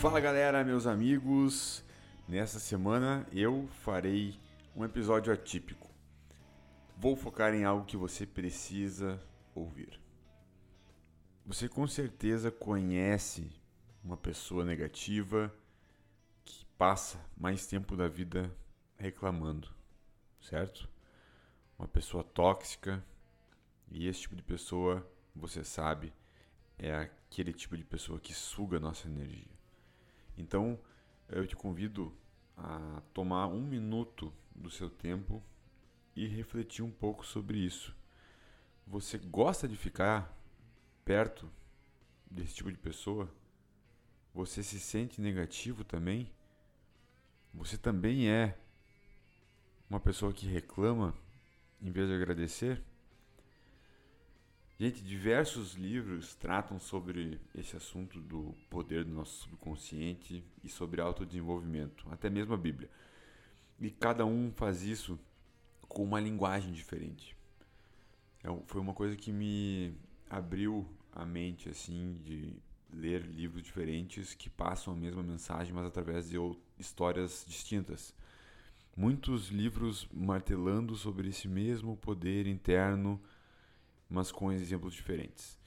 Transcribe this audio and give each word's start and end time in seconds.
Fala 0.00 0.20
galera, 0.20 0.62
meus 0.62 0.86
amigos. 0.86 1.84
Nessa 2.28 2.60
semana 2.60 3.26
eu 3.32 3.66
farei 3.82 4.38
um 4.76 4.84
episódio 4.84 5.32
atípico. 5.32 5.90
Vou 6.96 7.16
focar 7.16 7.52
em 7.52 7.64
algo 7.64 7.84
que 7.84 7.96
você 7.96 8.24
precisa 8.24 9.20
ouvir. 9.56 10.00
Você 11.44 11.68
com 11.68 11.84
certeza 11.88 12.48
conhece 12.48 13.50
uma 14.04 14.16
pessoa 14.16 14.64
negativa 14.64 15.52
que 16.44 16.64
passa 16.78 17.18
mais 17.36 17.66
tempo 17.66 17.96
da 17.96 18.06
vida 18.06 18.54
reclamando, 18.96 19.68
certo? 20.40 20.88
Uma 21.76 21.88
pessoa 21.88 22.22
tóxica 22.22 23.04
e 23.90 24.06
esse 24.06 24.20
tipo 24.20 24.36
de 24.36 24.44
pessoa, 24.44 25.04
você 25.34 25.64
sabe, 25.64 26.12
é 26.78 26.94
aquele 26.94 27.52
tipo 27.52 27.76
de 27.76 27.82
pessoa 27.82 28.20
que 28.20 28.32
suga 28.32 28.78
nossa 28.78 29.08
energia. 29.08 29.57
Então, 30.38 30.78
eu 31.28 31.46
te 31.46 31.56
convido 31.56 32.16
a 32.56 33.02
tomar 33.12 33.48
um 33.48 33.60
minuto 33.60 34.32
do 34.54 34.70
seu 34.70 34.88
tempo 34.88 35.42
e 36.14 36.26
refletir 36.26 36.82
um 36.82 36.90
pouco 36.90 37.26
sobre 37.26 37.58
isso. 37.58 37.94
Você 38.86 39.18
gosta 39.18 39.68
de 39.68 39.76
ficar 39.76 40.34
perto 41.04 41.50
desse 42.30 42.54
tipo 42.54 42.70
de 42.70 42.78
pessoa? 42.78 43.28
Você 44.32 44.62
se 44.62 44.80
sente 44.80 45.20
negativo 45.20 45.84
também? 45.84 46.32
Você 47.52 47.76
também 47.76 48.30
é 48.30 48.58
uma 49.90 50.00
pessoa 50.00 50.32
que 50.32 50.46
reclama 50.46 51.14
em 51.80 51.90
vez 51.90 52.08
de 52.08 52.14
agradecer? 52.14 52.82
Gente, 54.80 55.02
diversos 55.02 55.74
livros 55.74 56.36
tratam 56.36 56.78
sobre 56.78 57.40
esse 57.52 57.76
assunto 57.76 58.20
do 58.20 58.54
poder 58.70 59.02
do 59.02 59.12
nosso 59.12 59.42
subconsciente 59.42 60.44
e 60.62 60.68
sobre 60.68 61.00
autodesenvolvimento, 61.00 62.06
até 62.12 62.30
mesmo 62.30 62.54
a 62.54 62.56
Bíblia. 62.56 62.88
E 63.80 63.90
cada 63.90 64.24
um 64.24 64.52
faz 64.52 64.84
isso 64.84 65.18
com 65.88 66.04
uma 66.04 66.20
linguagem 66.20 66.70
diferente. 66.72 67.36
É, 68.44 68.48
foi 68.66 68.80
uma 68.80 68.94
coisa 68.94 69.16
que 69.16 69.32
me 69.32 69.92
abriu 70.30 70.86
a 71.10 71.26
mente 71.26 71.68
assim 71.68 72.16
de 72.22 72.54
ler 72.92 73.22
livros 73.22 73.64
diferentes 73.64 74.32
que 74.32 74.48
passam 74.48 74.92
a 74.92 74.96
mesma 74.96 75.24
mensagem, 75.24 75.74
mas 75.74 75.86
através 75.86 76.30
de 76.30 76.36
histórias 76.78 77.44
distintas. 77.48 78.14
Muitos 78.96 79.48
livros 79.48 80.08
martelando 80.12 80.94
sobre 80.94 81.30
esse 81.30 81.48
mesmo 81.48 81.96
poder 81.96 82.46
interno 82.46 83.20
mas 84.08 84.32
com 84.32 84.50
exemplos 84.50 84.94
diferentes. 84.94 85.58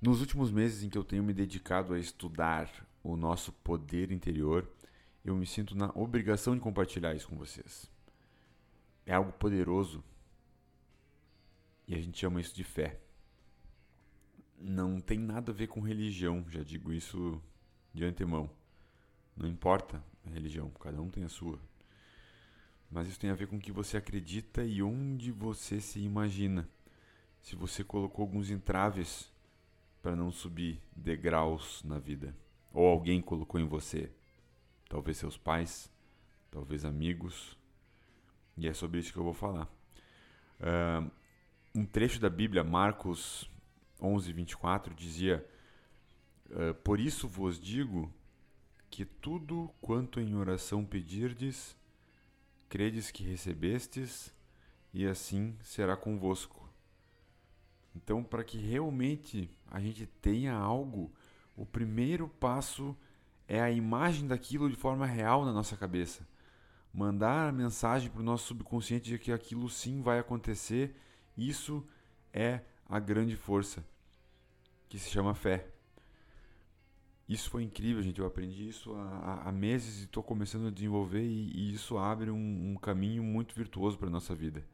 Nos 0.00 0.20
últimos 0.20 0.50
meses 0.50 0.82
em 0.82 0.88
que 0.88 0.98
eu 0.98 1.04
tenho 1.04 1.22
me 1.22 1.32
dedicado 1.32 1.94
a 1.94 1.98
estudar 1.98 2.68
o 3.02 3.16
nosso 3.16 3.52
poder 3.52 4.10
interior, 4.10 4.68
eu 5.24 5.34
me 5.36 5.46
sinto 5.46 5.74
na 5.74 5.90
obrigação 5.94 6.54
de 6.54 6.60
compartilhar 6.60 7.14
isso 7.14 7.28
com 7.28 7.36
vocês. 7.36 7.90
É 9.06 9.14
algo 9.14 9.32
poderoso 9.32 10.02
e 11.86 11.94
a 11.94 12.00
gente 12.00 12.18
chama 12.18 12.40
isso 12.40 12.54
de 12.54 12.64
fé. 12.64 13.00
Não 14.58 15.00
tem 15.00 15.18
nada 15.18 15.52
a 15.52 15.54
ver 15.54 15.66
com 15.66 15.80
religião, 15.80 16.44
já 16.48 16.62
digo 16.62 16.92
isso 16.92 17.42
de 17.92 18.04
antemão. 18.04 18.50
Não 19.36 19.48
importa 19.48 20.02
a 20.26 20.30
religião, 20.30 20.70
cada 20.80 21.00
um 21.00 21.10
tem 21.10 21.24
a 21.24 21.28
sua. 21.28 21.58
Mas 22.90 23.08
isso 23.08 23.18
tem 23.18 23.30
a 23.30 23.34
ver 23.34 23.46
com 23.46 23.56
o 23.56 23.60
que 23.60 23.72
você 23.72 23.96
acredita 23.96 24.64
e 24.64 24.82
onde 24.82 25.32
você 25.32 25.80
se 25.80 26.00
imagina 26.00 26.68
se 27.44 27.54
você 27.54 27.84
colocou 27.84 28.22
alguns 28.22 28.50
entraves 28.50 29.30
para 30.00 30.16
não 30.16 30.32
subir 30.32 30.80
degraus 30.96 31.84
na 31.84 31.98
vida, 31.98 32.34
ou 32.72 32.86
alguém 32.86 33.20
colocou 33.20 33.60
em 33.60 33.66
você, 33.66 34.10
talvez 34.88 35.18
seus 35.18 35.36
pais, 35.36 35.92
talvez 36.50 36.86
amigos, 36.86 37.54
e 38.56 38.66
é 38.66 38.72
sobre 38.72 38.98
isso 38.98 39.12
que 39.12 39.18
eu 39.18 39.24
vou 39.24 39.34
falar. 39.34 39.70
Uh, 40.58 41.10
um 41.74 41.84
trecho 41.84 42.18
da 42.18 42.30
Bíblia, 42.30 42.64
Marcos 42.64 43.50
11, 44.00 44.32
24, 44.32 44.94
dizia: 44.94 45.46
uh, 46.48 46.72
Por 46.76 46.98
isso 46.98 47.28
vos 47.28 47.60
digo 47.60 48.10
que 48.88 49.04
tudo 49.04 49.70
quanto 49.82 50.18
em 50.18 50.34
oração 50.34 50.82
pedirdes, 50.82 51.76
credes 52.70 53.10
que 53.10 53.22
recebestes, 53.22 54.32
e 54.94 55.06
assim 55.06 55.58
será 55.62 55.94
convosco. 55.94 56.63
Então, 57.94 58.22
para 58.22 58.42
que 58.42 58.58
realmente 58.58 59.50
a 59.70 59.80
gente 59.80 60.06
tenha 60.06 60.54
algo, 60.54 61.12
o 61.56 61.64
primeiro 61.64 62.28
passo 62.28 62.96
é 63.46 63.60
a 63.60 63.70
imagem 63.70 64.26
daquilo 64.26 64.68
de 64.68 64.76
forma 64.76 65.06
real 65.06 65.44
na 65.44 65.52
nossa 65.52 65.76
cabeça. 65.76 66.26
Mandar 66.92 67.48
a 67.48 67.52
mensagem 67.52 68.10
para 68.10 68.20
o 68.20 68.24
nosso 68.24 68.46
subconsciente 68.46 69.10
de 69.10 69.18
que 69.18 69.32
aquilo 69.32 69.68
sim 69.68 70.00
vai 70.00 70.18
acontecer. 70.18 70.96
Isso 71.36 71.86
é 72.32 72.60
a 72.88 72.98
grande 72.98 73.36
força 73.36 73.84
que 74.88 74.98
se 74.98 75.10
chama 75.10 75.34
fé. 75.34 75.68
Isso 77.28 77.48
foi 77.48 77.62
incrível, 77.62 78.02
gente. 78.02 78.20
Eu 78.20 78.26
aprendi 78.26 78.68
isso 78.68 78.94
há, 78.94 79.42
há 79.46 79.52
meses 79.52 80.02
e 80.02 80.04
estou 80.04 80.22
começando 80.22 80.68
a 80.68 80.70
desenvolver, 80.70 81.22
e, 81.22 81.50
e 81.52 81.74
isso 81.74 81.96
abre 81.96 82.30
um, 82.30 82.72
um, 82.72 82.76
caminho 82.76 83.22
muito 83.22 83.54
virtuoso 83.54 83.96
para 83.96 84.08
a 84.08 84.10
nossa 84.10 84.34
vida. 84.34 84.64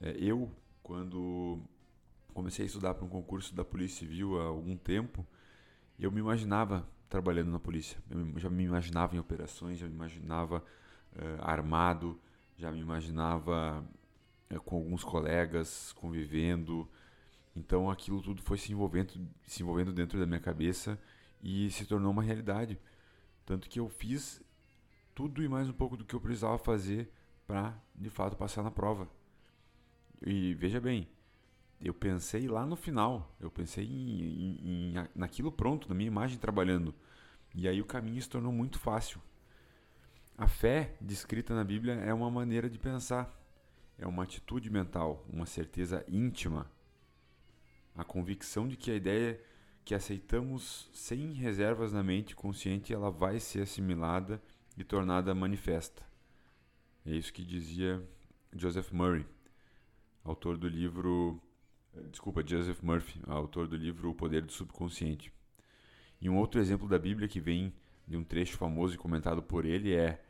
É, 0.00 0.16
eu, 0.18 0.50
quando 0.82 1.60
comecei 2.38 2.64
a 2.64 2.66
estudar 2.66 2.94
para 2.94 3.04
um 3.04 3.08
concurso 3.08 3.52
da 3.52 3.64
Polícia 3.64 3.98
Civil 3.98 4.40
há 4.40 4.44
algum 4.44 4.76
tempo 4.76 5.26
e 5.98 6.04
eu 6.04 6.12
me 6.12 6.20
imaginava 6.20 6.88
trabalhando 7.08 7.50
na 7.50 7.58
polícia. 7.58 7.98
Eu 8.08 8.38
já 8.38 8.48
me 8.48 8.62
imaginava 8.62 9.16
em 9.16 9.18
operações, 9.18 9.76
já 9.76 9.88
me 9.88 9.94
imaginava 9.94 10.62
uh, 11.16 11.42
armado, 11.42 12.16
já 12.56 12.70
me 12.70 12.78
imaginava 12.78 13.84
uh, 14.52 14.60
com 14.60 14.76
alguns 14.76 15.02
colegas 15.02 15.92
convivendo. 15.94 16.88
Então 17.56 17.90
aquilo 17.90 18.22
tudo 18.22 18.40
foi 18.40 18.56
se 18.56 18.70
envolvendo, 18.70 19.14
se 19.44 19.64
envolvendo 19.64 19.92
dentro 19.92 20.20
da 20.20 20.24
minha 20.24 20.38
cabeça 20.38 20.96
e 21.42 21.68
se 21.72 21.86
tornou 21.86 22.12
uma 22.12 22.22
realidade. 22.22 22.78
Tanto 23.44 23.68
que 23.68 23.80
eu 23.80 23.88
fiz 23.88 24.40
tudo 25.12 25.42
e 25.42 25.48
mais 25.48 25.68
um 25.68 25.72
pouco 25.72 25.96
do 25.96 26.04
que 26.04 26.14
eu 26.14 26.20
precisava 26.20 26.56
fazer 26.56 27.12
para 27.48 27.76
de 27.96 28.08
fato 28.08 28.36
passar 28.36 28.62
na 28.62 28.70
prova. 28.70 29.08
E 30.24 30.54
veja 30.54 30.80
bem, 30.80 31.08
eu 31.80 31.94
pensei 31.94 32.48
lá 32.48 32.66
no 32.66 32.76
final, 32.76 33.34
eu 33.40 33.50
pensei 33.50 33.84
em, 33.84 34.20
em, 34.20 34.90
em, 34.90 35.08
naquilo 35.14 35.52
pronto, 35.52 35.88
na 35.88 35.94
minha 35.94 36.08
imagem 36.08 36.38
trabalhando. 36.38 36.94
E 37.54 37.68
aí 37.68 37.80
o 37.80 37.84
caminho 37.84 38.20
se 38.20 38.28
tornou 38.28 38.52
muito 38.52 38.78
fácil. 38.78 39.20
A 40.36 40.46
fé 40.46 40.96
descrita 41.00 41.54
na 41.54 41.64
Bíblia 41.64 41.94
é 41.94 42.12
uma 42.12 42.30
maneira 42.30 42.68
de 42.68 42.78
pensar, 42.78 43.32
é 43.96 44.06
uma 44.06 44.22
atitude 44.22 44.70
mental, 44.70 45.24
uma 45.28 45.46
certeza 45.46 46.04
íntima, 46.08 46.70
a 47.94 48.04
convicção 48.04 48.68
de 48.68 48.76
que 48.76 48.90
a 48.90 48.94
ideia 48.94 49.40
que 49.84 49.94
aceitamos 49.94 50.88
sem 50.92 51.32
reservas 51.32 51.92
na 51.92 52.02
mente 52.02 52.36
consciente 52.36 52.92
ela 52.92 53.10
vai 53.10 53.40
ser 53.40 53.62
assimilada 53.62 54.40
e 54.76 54.84
tornada 54.84 55.34
manifesta. 55.34 56.02
É 57.04 57.10
isso 57.10 57.32
que 57.32 57.44
dizia 57.44 58.06
Joseph 58.52 58.92
Murray, 58.92 59.26
autor 60.22 60.56
do 60.56 60.68
livro 60.68 61.40
desculpa, 62.10 62.42
Joseph 62.46 62.82
Murphy, 62.82 63.20
autor 63.26 63.66
do 63.66 63.76
livro 63.76 64.10
O 64.10 64.14
Poder 64.14 64.42
do 64.42 64.52
Subconsciente. 64.52 65.32
E 66.20 66.28
um 66.28 66.36
outro 66.36 66.60
exemplo 66.60 66.88
da 66.88 66.98
Bíblia 66.98 67.28
que 67.28 67.40
vem 67.40 67.72
de 68.06 68.16
um 68.16 68.24
trecho 68.24 68.56
famoso 68.56 68.94
e 68.94 68.98
comentado 68.98 69.42
por 69.42 69.64
ele 69.64 69.94
é, 69.94 70.20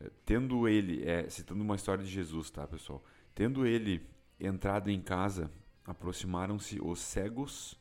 é 0.00 0.10
tendo 0.24 0.68
ele, 0.68 1.04
é, 1.04 1.28
citando 1.28 1.62
uma 1.62 1.76
história 1.76 2.04
de 2.04 2.10
Jesus, 2.10 2.50
tá, 2.50 2.66
pessoal? 2.66 3.04
Tendo 3.34 3.66
ele 3.66 4.06
entrado 4.38 4.90
em 4.90 5.00
casa, 5.00 5.50
aproximaram-se 5.84 6.80
os 6.80 7.00
cegos 7.00 7.78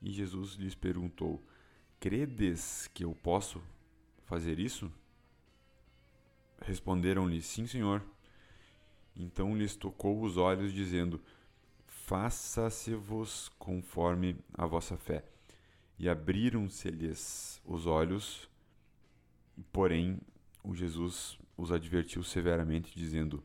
e 0.00 0.10
Jesus 0.10 0.54
lhes 0.54 0.74
perguntou: 0.74 1.42
Credes 2.00 2.88
que 2.92 3.04
eu 3.04 3.14
posso 3.14 3.62
fazer 4.24 4.58
isso? 4.58 4.90
Responderam-lhe: 6.60 7.40
Sim, 7.40 7.66
Senhor. 7.66 8.02
Então 9.14 9.56
lhes 9.56 9.76
tocou 9.76 10.22
os 10.22 10.36
olhos, 10.36 10.72
dizendo: 10.72 11.20
faça-se-vos 12.04 13.50
conforme 13.58 14.36
a 14.54 14.66
vossa 14.66 14.96
fé. 14.96 15.24
E 15.98 16.08
abriram-se-lhes 16.08 17.60
os 17.64 17.86
olhos, 17.86 18.48
porém 19.72 20.18
o 20.62 20.74
Jesus 20.74 21.38
os 21.56 21.70
advertiu 21.70 22.22
severamente, 22.22 22.92
dizendo: 22.94 23.42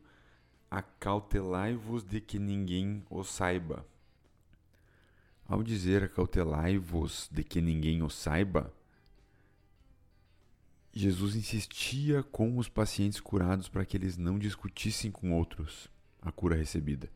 Acautelai-vos 0.70 2.04
de 2.04 2.20
que 2.20 2.38
ninguém 2.38 3.04
o 3.08 3.22
saiba. 3.22 3.86
Ao 5.46 5.62
dizer 5.62 6.02
acautelai-vos 6.02 7.28
de 7.32 7.42
que 7.42 7.60
ninguém 7.60 8.02
o 8.02 8.10
saiba, 8.10 8.72
Jesus 10.92 11.36
insistia 11.36 12.22
com 12.22 12.58
os 12.58 12.68
pacientes 12.68 13.20
curados 13.20 13.68
para 13.68 13.84
que 13.84 13.96
eles 13.96 14.16
não 14.16 14.38
discutissem 14.38 15.10
com 15.10 15.32
outros 15.32 15.88
a 16.20 16.32
cura 16.32 16.56
recebida. 16.56 17.08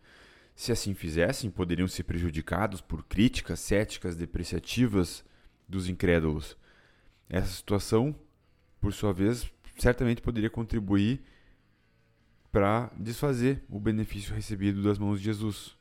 Se 0.55 0.71
assim 0.71 0.95
fizessem, 0.95 1.51
poderiam 1.51 1.89
ser 1.89 2.05
prejudicados 2.05 2.81
por 2.81 3.05
críticas 3.05 3.61
céticas 3.61 4.17
depreciativas 4.17 5.25
dos 5.69 5.89
incrédulos. 5.89 6.57
essa 7.29 7.49
situação, 7.49 8.15
por 8.81 8.93
sua 8.93 9.13
vez, 9.13 9.51
certamente 9.77 10.21
poderia 10.21 10.51
contribuir 10.51 11.23
para 12.51 12.93
desfazer 12.97 13.65
o 13.71 13.81
benefício 13.81 14.35
recebido 14.35 14.83
das 14.83 14.99
mãos 14.99 15.19
de 15.19 15.25
Jesus. 15.25 15.77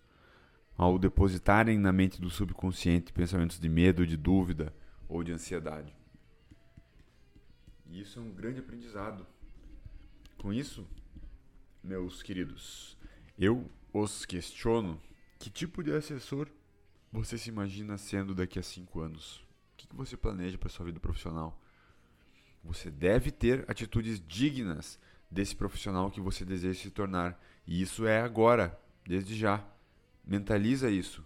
Ao 0.78 0.98
depositarem 0.98 1.78
na 1.78 1.92
mente 1.92 2.22
do 2.22 2.30
subconsciente 2.30 3.12
pensamentos 3.12 3.60
de 3.60 3.68
medo, 3.68 4.08
de 4.08 4.16
dúvida 4.16 4.74
ou 5.08 5.22
de 5.22 5.34
ansiedade. 5.34 5.94
E 7.90 8.00
isso 8.00 8.18
é 8.18 8.22
um 8.22 8.32
grande 8.32 8.62
aprendizado. 8.62 9.28
Com 10.38 10.54
isso, 10.54 10.88
meus 11.84 12.24
queridos, 12.24 12.98
eu 13.38 13.70
os 13.94 14.26
questiono: 14.26 15.02
que 15.40 15.50
tipo 15.50 15.84
de 15.84 15.92
assessor 15.92 16.48
você 17.12 17.38
se 17.38 17.50
imagina 17.50 17.98
sendo 17.98 18.34
daqui 18.34 18.60
a 18.60 18.64
cinco 18.64 19.02
anos? 19.02 19.38
O 19.74 19.78
que 19.78 19.88
você 19.96 20.16
planeja 20.16 20.58
para 20.58 20.70
sua 20.70 20.86
vida 20.86 21.00
profissional? 21.00 21.60
Você 22.64 22.92
deve 22.92 23.32
ter 23.32 23.66
atitudes 23.70 24.22
dignas 24.26 25.00
desse 25.30 25.56
profissional 25.56 26.12
que 26.12 26.22
você 26.22 26.46
deseja 26.46 26.80
se 26.80 26.92
tornar. 26.92 27.42
E 27.66 27.82
isso 27.82 28.06
é 28.06 28.22
agora, 28.22 28.80
desde 29.06 29.36
já. 29.36 29.66
Mentaliza 30.24 30.90
isso. 30.90 31.26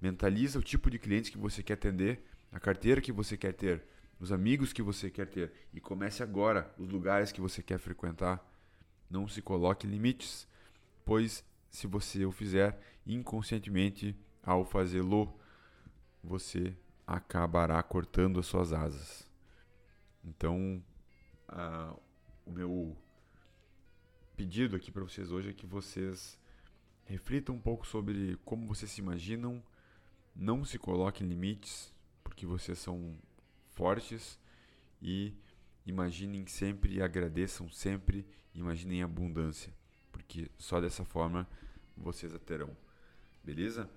Mentaliza 0.00 0.58
o 0.58 0.62
tipo 0.62 0.90
de 0.90 0.98
clientes 0.98 1.30
que 1.30 1.38
você 1.38 1.62
quer 1.62 1.74
atender, 1.74 2.24
a 2.50 2.60
carteira 2.60 3.00
que 3.00 3.12
você 3.12 3.36
quer 3.36 3.52
ter, 3.52 3.84
os 4.18 4.32
amigos 4.32 4.72
que 4.72 4.82
você 4.82 5.10
quer 5.10 5.26
ter. 5.26 5.52
E 5.74 5.80
comece 5.80 6.22
agora 6.22 6.72
os 6.78 6.88
lugares 6.88 7.32
que 7.32 7.40
você 7.40 7.62
quer 7.62 7.78
frequentar. 7.78 8.44
Não 9.10 9.28
se 9.28 9.42
coloque 9.42 9.86
limites, 9.86 10.48
pois 11.06 11.42
se 11.70 11.86
você 11.86 12.26
o 12.26 12.32
fizer 12.32 12.78
inconscientemente, 13.06 14.14
ao 14.42 14.64
fazê-lo, 14.64 15.34
você 16.22 16.76
acabará 17.06 17.82
cortando 17.82 18.38
as 18.38 18.46
suas 18.46 18.72
asas. 18.72 19.26
Então, 20.24 20.84
o 22.44 22.50
meu 22.50 22.96
pedido 24.36 24.76
aqui 24.76 24.90
para 24.90 25.02
vocês 25.02 25.30
hoje 25.30 25.50
é 25.50 25.52
que 25.54 25.66
vocês 25.66 26.38
reflitam 27.04 27.54
um 27.54 27.60
pouco 27.60 27.86
sobre 27.86 28.36
como 28.44 28.66
vocês 28.66 28.90
se 28.90 29.00
imaginam, 29.00 29.62
não 30.34 30.64
se 30.64 30.78
coloquem 30.78 31.26
limites, 31.26 31.94
porque 32.22 32.44
vocês 32.44 32.78
são 32.78 33.16
fortes. 33.70 34.38
E 35.00 35.34
imaginem 35.86 36.46
sempre 36.46 37.00
agradeçam 37.00 37.70
sempre, 37.70 38.26
imaginem 38.54 39.02
abundância, 39.02 39.72
porque 40.26 40.50
só 40.58 40.80
dessa 40.80 41.04
forma 41.04 41.48
vocês 41.96 42.34
a 42.34 42.38
terão. 42.38 42.76
Beleza? 43.42 43.88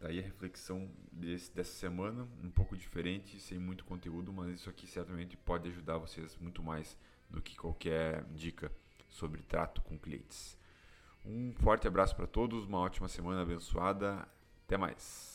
Daí 0.00 0.18
a 0.18 0.22
reflexão 0.22 0.88
desse, 1.12 1.52
dessa 1.52 1.72
semana, 1.72 2.26
um 2.42 2.50
pouco 2.50 2.76
diferente, 2.76 3.38
sem 3.38 3.58
muito 3.58 3.84
conteúdo, 3.84 4.32
mas 4.32 4.54
isso 4.54 4.70
aqui 4.70 4.86
certamente 4.86 5.36
pode 5.36 5.68
ajudar 5.68 5.98
vocês 5.98 6.36
muito 6.40 6.62
mais 6.62 6.96
do 7.28 7.40
que 7.40 7.56
qualquer 7.56 8.24
dica 8.34 8.72
sobre 9.08 9.42
trato 9.42 9.80
com 9.82 9.98
clientes. 9.98 10.56
Um 11.24 11.52
forte 11.52 11.86
abraço 11.86 12.16
para 12.16 12.26
todos, 12.26 12.64
uma 12.64 12.78
ótima 12.78 13.08
semana 13.08 13.42
abençoada. 13.42 14.26
Até 14.64 14.76
mais. 14.76 15.31